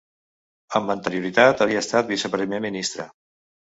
[0.79, 3.13] Amb anterioritat havia estat Viceprimer Ministre.